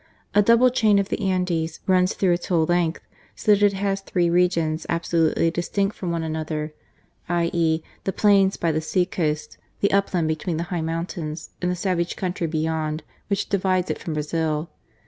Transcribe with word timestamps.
A 0.33 0.41
double 0.41 0.71
chain 0.71 0.97
of 0.97 1.09
the 1.09 1.21
Andes 1.29 1.79
runs 1.85 2.15
through 2.15 2.31
its 2.31 2.47
whole 2.47 2.65
length, 2.65 3.01
so 3.35 3.51
that 3.53 3.61
it 3.61 3.73
has 3.73 4.01
three 4.01 4.31
regions 4.31 4.87
absolutely 4.89 5.51
distinct 5.51 5.95
from 5.95 6.09
one 6.09 6.23
another, 6.23 6.73
i.e., 7.29 7.83
the 8.03 8.11
plains 8.11 8.57
by 8.57 8.71
the 8.71 8.81
sea 8.81 9.05
coast, 9.05 9.59
the 9.79 9.91
upland 9.91 10.27
between 10.27 10.57
the 10.57 10.63
high 10.73 10.81
mountains, 10.81 11.51
and 11.61 11.69
the 11.69 11.75
savage 11.75 12.15
country 12.15 12.47
beyond, 12.47 13.03
which 13.27 13.47
divides 13.47 13.91
it 13.91 13.99
from 13.99 14.15
Brazil. 14.15 14.71